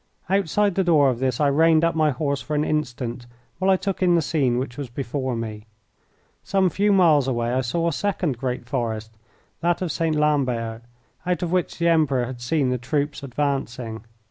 Outside 0.31 0.73
the 0.73 0.83
door 0.83 1.11
of 1.11 1.19
this 1.19 1.39
I 1.39 1.45
reined 1.49 1.83
up 1.83 1.93
my 1.93 2.09
horse 2.09 2.41
for 2.41 2.55
an 2.55 2.63
instant 2.63 3.27
while 3.59 3.69
I 3.69 3.77
took 3.77 4.01
in 4.01 4.15
the 4.15 4.21
scene 4.23 4.57
which 4.57 4.75
was 4.75 4.89
before 4.89 5.35
me. 5.35 5.67
Some 6.43 6.71
few 6.71 6.91
miles 6.91 7.27
away 7.27 7.53
I 7.53 7.61
saw 7.61 7.87
a 7.87 7.93
second 7.93 8.39
great 8.39 8.65
forest, 8.65 9.11
that 9.59 9.79
of 9.79 9.91
St. 9.91 10.15
Lambert, 10.15 10.81
out 11.23 11.43
of 11.43 11.51
which 11.51 11.77
the 11.77 11.87
Emperor 11.87 12.25
had 12.25 12.41
seen 12.41 12.69
the 12.71 12.79
troops 12.79 13.21
advancing. 13.21 14.03